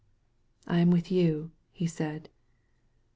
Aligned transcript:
"I 0.65 0.79
am 0.79 0.89
with 0.89 1.11
you," 1.11 1.51
he 1.71 1.85
said. 1.85 2.27